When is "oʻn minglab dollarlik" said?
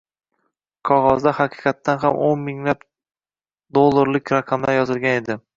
2.29-4.37